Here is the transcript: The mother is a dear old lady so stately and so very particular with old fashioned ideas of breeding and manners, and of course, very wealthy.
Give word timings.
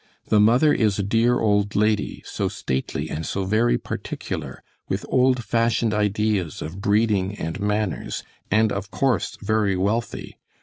The 0.29 0.39
mother 0.39 0.73
is 0.73 0.97
a 0.97 1.03
dear 1.03 1.39
old 1.39 1.75
lady 1.75 2.23
so 2.25 2.47
stately 2.47 3.07
and 3.07 3.23
so 3.23 3.43
very 3.43 3.77
particular 3.77 4.63
with 4.89 5.05
old 5.09 5.43
fashioned 5.43 5.93
ideas 5.93 6.59
of 6.63 6.81
breeding 6.81 7.35
and 7.35 7.59
manners, 7.59 8.23
and 8.49 8.71
of 8.71 8.89
course, 8.89 9.37
very 9.43 9.77
wealthy. 9.77 10.37